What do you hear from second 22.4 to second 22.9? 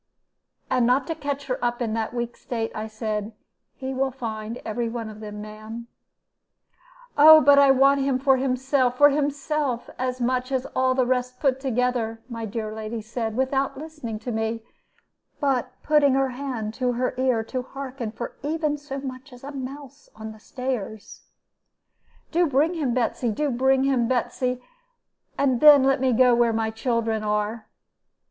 bring